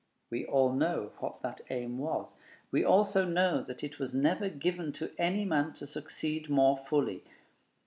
[0.31, 2.39] We all know what that aim was;
[2.71, 7.23] we also know that it was never given to any man to succeed more fully.